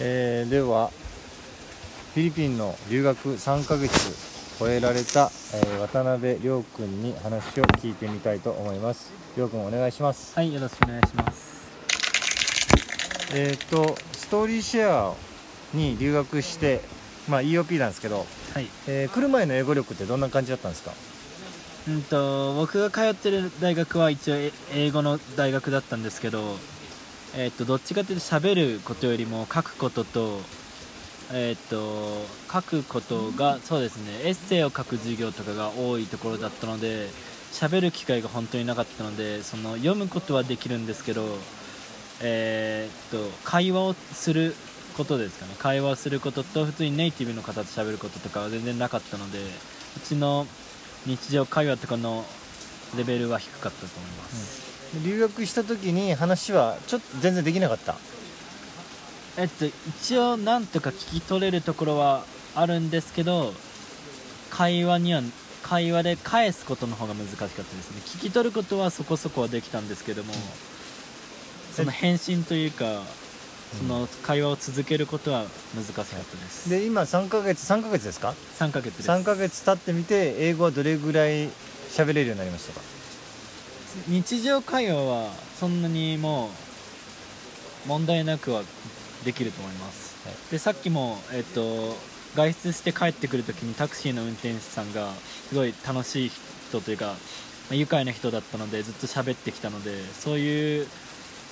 [0.00, 0.90] えーでは
[2.14, 9.12] フィリピンの留学3ヶ月超えられた、えー渡辺亮君に話を聞いてみたいと思います。
[9.36, 10.34] 亮君お願いします。
[10.36, 11.54] はいよろしくお願いします。
[13.34, 15.14] えっ、とストーリーシェア
[15.74, 16.80] に留学して
[17.28, 18.68] まあ EOP なんですけど、はい。
[18.86, 20.92] えー来る前の英語力ってどんな感じだったんですか？
[21.88, 26.56] うんと僕が通ってる大学は一応え英語の大学だったんですけど
[27.36, 30.38] えっとどっちかというと喋ることよりも書くことと
[31.32, 34.28] えっと書くことがそうですね。
[34.28, 37.08] エッセイを書く授業とかが多いところだったので
[37.50, 41.24] 喋る機会が本当になかったのでその読むことはできるんですけど
[42.22, 44.54] えーっと会話をする
[44.96, 45.56] ことですかね。
[45.58, 49.40] 会話をすることと普通にネイティブの方と喋ることとかは全然なかったので
[49.96, 50.46] うちの
[51.04, 52.24] 日常会話とかの
[52.96, 57.96] レベルは低かったと思います、留学した時に話はちょっと全然できなかった？
[59.36, 62.24] えっと一応なんとか聞き取れるところは
[62.54, 63.52] あるんですけど
[64.50, 65.22] 会話には
[65.62, 68.02] 会話で返すことの方が難しかったですね。
[68.04, 70.34] 聞き取ることはそこそこはできたんですけども、
[71.72, 72.84] その返信というか
[73.78, 76.16] その会話を続けることは難しかったで
[76.48, 79.08] す、で今3ヶ月3ヶ月ですか？3ヶ月です。
[79.08, 81.48] 3ヶ月経ってみて英語はどれぐらい
[81.88, 82.93] 喋れるようになりましたか？
[84.08, 86.50] 日常会話はそんなにも
[87.86, 88.62] う問題なくは
[89.24, 90.36] できると思います、はい。
[90.50, 91.96] でさっきも、えっと
[92.34, 95.12] 外出して帰ってくるときにタクシーの運転手さんが
[95.48, 97.12] すごい楽しい人というか、ま
[97.70, 100.88] あ愉快な人だったのでずっと喋ってきたのでそういう、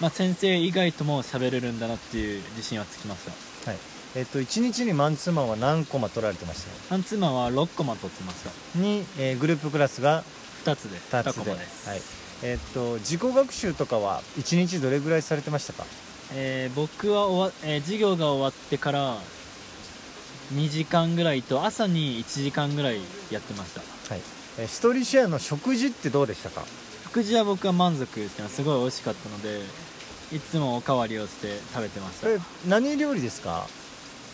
[0.00, 3.24] まあ、先生以外とも喋れるんだなっていう自信はつきまし
[3.64, 3.80] たはい。
[4.14, 6.94] えっと1日にマンツーマンは何コマ取られてました？
[6.94, 10.24] マンツーマンは6コマ取ってましたに、えーグループクラスが
[10.72, 11.50] 2つで2 2つで。
[11.52, 11.60] はい。
[12.42, 15.84] えっと自己学習とかは1日どれぐらいされてましたか？
[16.34, 19.16] えー僕は終わ、えー授業が終わってから
[20.54, 23.00] 2時間ぐらいと朝に1時間ぐらい
[23.30, 23.80] やってました。
[23.80, 24.22] はい、
[24.58, 26.62] えーストーリーシェアの食事ってどうでしたか？
[27.04, 29.62] 食事は僕は満足ってすごい美味しかったので
[30.32, 32.28] いつもおかわりをして食べてました。
[32.68, 33.66] 何料理ですか？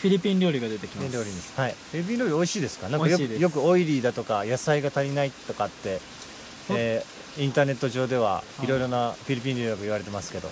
[0.00, 1.12] フィリピン料理が出てきます。
[1.12, 1.52] 料理です。
[1.60, 1.74] はい。
[1.92, 2.88] フィリピン料理美味しいですか？
[2.88, 3.42] なんかよく美味しいです。
[3.42, 6.00] よくオイリーだとか野菜が足りないとかって、
[6.76, 8.64] えーインターネット上でははい。
[8.64, 10.48] いろいろなフィリピン料理が言われてますけど、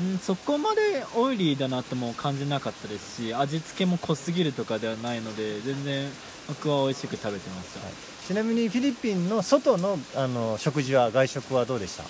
[0.00, 6.08] うんそこまでオイリーだなとも感じなかったですし味付けも濃すぎるとかではないので全然
[6.46, 7.92] 僕は美味しく食べてました、はい。
[8.26, 12.04] ちなみにフィリピンの外のあの食事は外食はどうでした？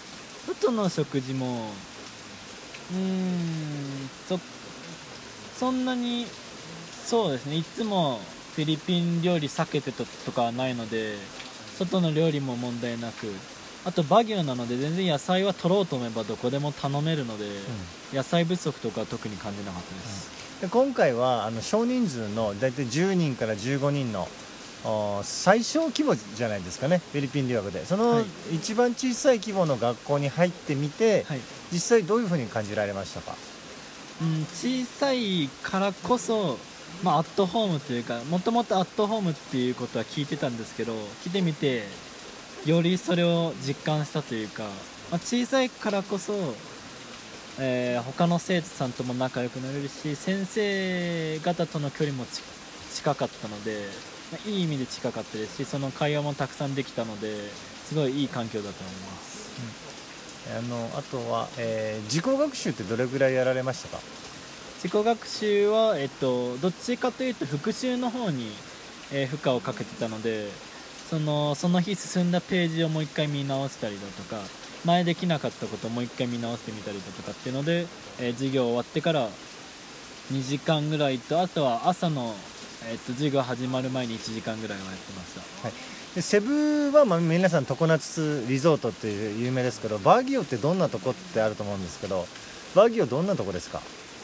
[0.46, 1.70] 外の食事も
[2.92, 4.38] うーんそ
[5.58, 6.26] そんなに
[7.04, 7.56] そうですね。
[7.56, 8.20] いつも
[8.54, 11.16] フィリピン料理避けてたとかはないので
[11.78, 13.26] 外の料理も問題なく
[13.84, 17.44] あとバギューなので全然野菜は取ろうと思えばどこでも頼めるので、
[18.12, 24.28] 野菜不足とかは特に感じなかったです、で今回はあの少人数の大体10人から15人の
[24.84, 27.84] お最小規模じゃないですかねフィリピン留学で。
[27.84, 28.24] そのはい。
[28.52, 31.40] 一番小さい規模の学校に入ってみて、はい。
[31.72, 33.34] 実際どういうふうに感じられましたか？
[34.20, 36.58] うん、小さいからこそ、
[37.04, 41.84] まあ、アットホームというかもともとアットホームっていうことは聞いてたんですけど来てみて
[42.66, 44.64] よりそれを実感したというか、
[45.10, 46.32] まあ、小さいからこそ、
[47.60, 52.24] えー他の生徒さんとも仲良くなれるし先生方との距離も
[52.92, 53.86] 近かったので、
[54.32, 57.48] まあいい意味で近かったですしその会話もたくさんできたので
[57.86, 59.50] すごいいい環境だと思います。
[59.60, 63.98] うんあのあとは、えー自己学習ってどれぐらいやられましたか？
[64.82, 68.50] 自己学習は、えっと、どっちかというと復習の方に、
[69.12, 70.48] えー負荷をかけてたので
[71.10, 74.42] そのその日進んだページをもう一回見直したりだとか
[74.84, 77.86] 前できなかったことをもう一回見直してみたりだとかっていうので、
[78.20, 79.28] えー授業終わってから
[80.32, 82.34] 2時間ぐらいとあとは朝の、
[82.90, 85.70] えっと、授業始まる前に1時間ぐらいはやってました。
[86.14, 92.26] でセブは、まあ、皆さん常夏リゾートっていう有名ですけどバーギオってどんなとこってあると思うんですけど
[92.74, 93.80] バーギオどんなとこですか？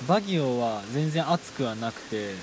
[0.09, 2.35] バギオは全然暑くはなくて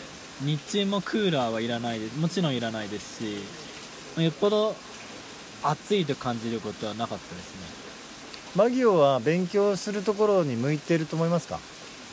[0.43, 4.75] 日中もクーラーはいらないもちろんいらないですしよっぽど
[5.63, 7.61] 暑いと感じることはなかったですね。
[8.55, 11.59] バギオは勉強するところに向いていると思いますか？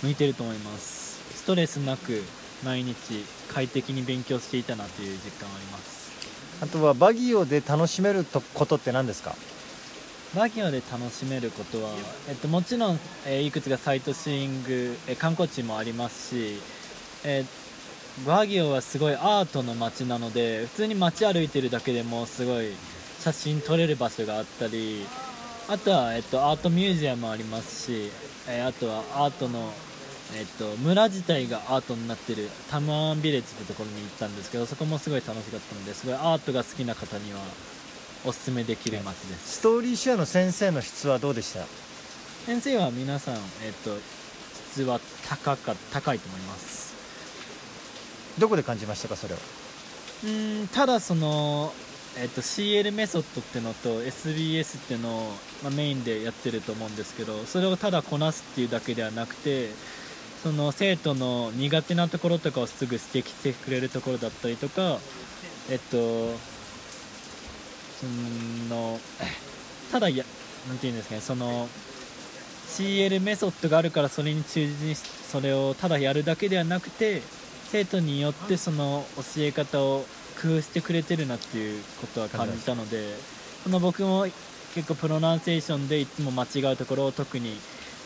[0.02, 1.18] 向いてると思います。
[1.34, 2.22] ストレスなく
[2.62, 2.94] 毎日
[3.48, 6.12] 快適に勉強していたなという実感はあります。
[6.60, 9.34] あとはバギオで楽しめるとことって何ですか？
[10.34, 11.90] バギオで楽しめることは、
[12.28, 16.60] えっと、もちろん、えーいくつかサイトシーイング、えー観光地もありますし、
[17.24, 17.68] えー
[18.26, 22.72] バギオはすごいアートの街なので普通に街歩いてるだけでもすごい
[23.20, 25.06] 写真撮れる場所があったり
[25.68, 28.10] あとは、えっと、アートミュージアムもありますし、
[28.48, 29.72] えーあとはアートの
[30.36, 37.38] えっと、村自体がアートになってるタムアンビレッジってところに行ったんですけどそこもすごい楽しかったのですごいアートが好きな方には
[38.24, 39.58] おすすめできる街です。
[39.58, 41.64] ストーリーシェアの先生の質はどうでした？
[42.46, 43.96] 先生は皆さん、えっと、
[44.72, 46.94] 質は高か高いと思います。
[48.38, 49.38] どこで感じましたかそれを？
[50.24, 51.72] うんただその、
[52.18, 55.32] えっと、CL メソッドってのと SBS ってのを、
[55.62, 59.68] まあ、メインでやってると思うんですけどそれをただこなすっていうだけではなくて
[60.42, 64.98] その生徒の苦手なところとかをすぐ指摘してくれるところだったりとか
[65.70, 66.34] えっと
[68.00, 68.06] そ
[68.72, 69.00] の
[69.90, 70.24] ただや
[70.68, 71.68] なんていうんですかねその
[72.68, 77.22] CL メソッドがあるからそれに忠実にそれをただやるだけではなくて
[77.70, 80.04] 生徒によってその教え方を
[80.40, 83.14] 工夫してくれてるなっていうことは感じたので
[83.64, 84.26] その僕も
[84.74, 87.56] 結構プロナンセーションでいつも間違うところを特に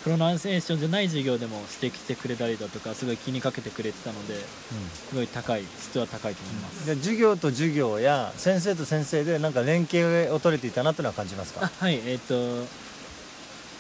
[0.05, 11.67] プロナンセーションじゃない授業でも指摘してくれたりだとかすごい気にかけてくれてたのですごい高い質は高いと思います、じゃあ授業と授業や先生と先生でなんか連携を取れていたなというのは感じますか？
[11.67, 12.67] あはいえっ、と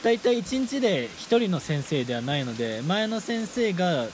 [0.02, 4.06] 大体1日で1人の先生ではないので前の先生が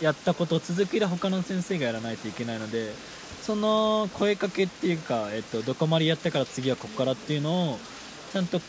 [0.00, 2.92] やったことを続きで他の先生がやらないといけないので
[3.42, 7.78] その声かけっていうか、えっと、どこまでやったから次はここからっていうのを
[8.32, 8.60] ちゃんと、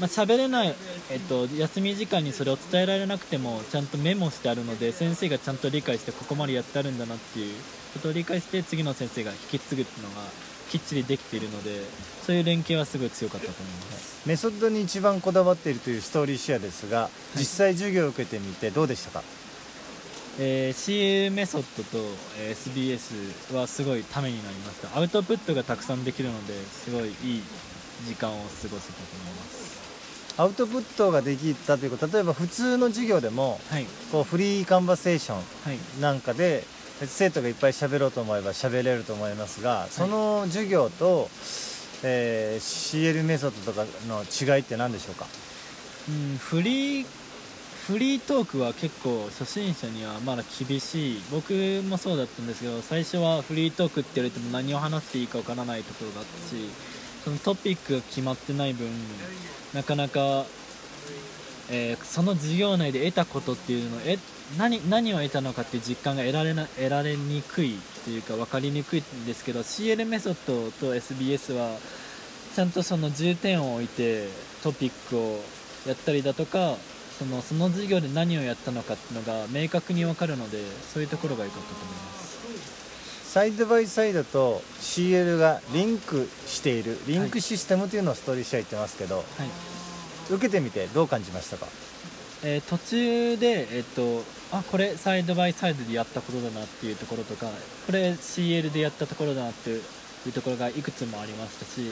[0.00, 0.74] まあ、喋れない、
[1.10, 7.54] えっと、休み時間にそれを伝えられなくてもちゃんとメモしてあるので先生がちゃんと理解してここまでやってあるんだなっていう
[7.92, 10.22] ことを理解して次の先生が引き継ぐっていうのが
[10.70, 11.82] きっちりできているので
[12.24, 14.26] そういう連携はすごい強かったと思います。
[14.26, 19.22] メソッドに一番こだわっているというストーリーシェアですが実際授業を受けてみてどうでしたか、
[20.38, 21.98] えー CA メソッドと、
[22.38, 24.96] えー SBS はすごいためになりました。
[24.96, 27.42] アウトプットがたくさんできるのですごいいい
[28.06, 29.89] 時間を過ごせたと思います
[30.36, 33.86] アウトプットができたということ例えば普通の授業でもはい。
[34.12, 35.42] こうフリーカンバセーションは
[35.72, 36.00] い。
[36.00, 36.64] なんかで
[37.04, 41.28] 生徒がいっぱい喋ろうと思えば喋れると思いますがその授業と、
[42.02, 45.26] えー CL メソッドとかの違いって何でしょうか？
[46.08, 47.06] うんフリー
[47.86, 51.22] フリートークは結構初心者にはまだ厳しい。
[51.32, 51.52] 僕
[51.88, 56.56] もそうだったんですけど最初はフリートークって言われても何を話していいかわからないところがあったし
[57.24, 58.88] そのトピックが決まってない分
[59.74, 60.44] なかなか、
[61.70, 64.18] えーその授業内で得たことっていうのをえ
[64.58, 71.76] 何何を得たのかっていう実感が得られな得られにくいというか分かりにくいんですけど CL メソッドと SBS は
[72.56, 74.28] ちゃんとその重点を置いて
[74.62, 75.40] トピックを
[75.86, 76.76] やったりだとか
[77.18, 80.58] そのその授業で何をやったのかっていうのが明確に分かるので
[80.92, 82.19] そういうところが良かったと思います。
[83.32, 89.24] サイドバイサイドと CL がリンクしているリンクシステムというのをストーリーシェア言ってますけど、はい。
[90.34, 91.68] 受けてみてどう感じましたか？
[92.42, 97.46] えー途中で、えっとあこれサイドバイサイドでやったことだなっていうところとか
[97.86, 101.82] これ CL でやったところだなっていうところがいくつもありましたし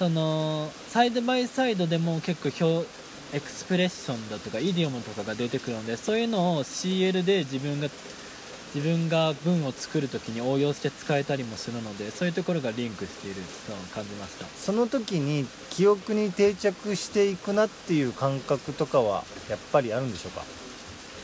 [0.00, 2.88] そのサイドバイサイドでも結構表
[3.36, 7.86] エクスプレッションだとかイディオムとかが出てくるのでそういうのを CL で自分が
[8.74, 13.36] 自分が文を作るときに応用して使えたりもするのでそういうところがリンクしている
[13.66, 14.46] と感じました。
[14.46, 20.42] その時に記憶に定着していくなっていう感覚とかはやっぱりあるんでしょうか？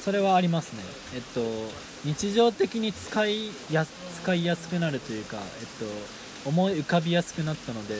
[0.04, 0.82] それはありますね。
[1.14, 1.40] えっと
[2.04, 3.84] 日常的に使いや
[4.22, 5.42] 使いやすくなるというかえっ
[6.44, 7.94] と思い浮かびやすくなったので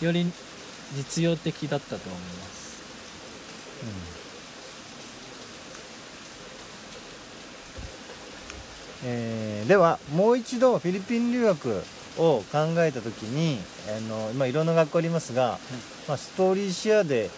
[0.00, 0.24] より
[0.94, 4.21] 実用的だったと思います
[9.04, 11.82] えーではもう一度フィリピン留学
[12.18, 15.58] を考えた時にあの、まあ、いろんな学校ありますが、
[16.08, 17.30] まあ、ストーリーシェアで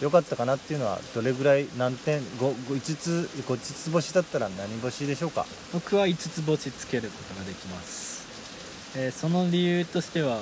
[0.00, 5.44] 良かったかなっていうのはどれぐらい何点？5, 5つ5つ星だったら何星でしょうか？
[5.74, 10.38] 僕は5つ星つけることができます、えーその理由としては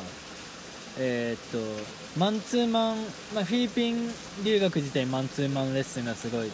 [0.99, 2.97] えーっとマンツーマン、
[3.35, 4.11] まあ、フィリピン
[4.45, 6.51] 留学自体マンツーマンレッスンがすごい、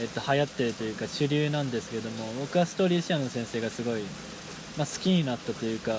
[0.00, 4.02] えっと流行ってるというか主流なんですけども僕はストーリーシェアの先生がすごい、
[4.76, 5.96] まあ、好きになったというか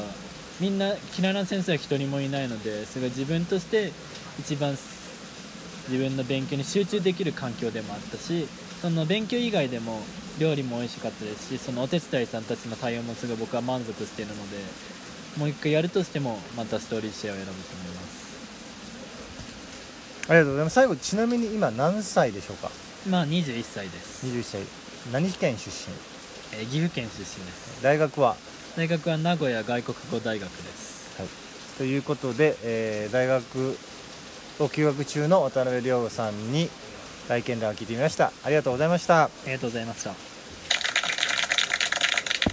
[0.60, 3.91] みんな嫌いな先生は一人もいないのですごい自分として
[4.39, 8.48] 一番自分の勉強に集中できる環境でもあったし
[8.82, 10.01] その勉強以外でも
[10.39, 14.58] 料理も美味しかったですしそのお手伝いさんたちの対応もすごい僕は満足しているので
[15.38, 18.29] もう一回やるとしてもまたストーリーシェアを選ぶと思います。
[20.29, 20.74] ありがとうございます。
[20.74, 22.72] 最後ちなみに今何歳でしょうか？
[23.10, 24.62] まあ21歳です、21歳。
[25.12, 25.96] 何県出身？
[26.60, 27.82] えー岐阜県出身です。
[27.82, 28.36] 大学は？
[28.78, 31.20] 大学は名古屋外国語大学です。
[31.20, 31.30] はい、
[31.80, 33.78] ということで、えー大学
[34.60, 36.70] を休学中の渡辺亮さんに、
[37.28, 38.32] 体験談を聞いてみました。
[38.44, 39.24] ありがとうございました。
[39.24, 40.29] ありがとうございました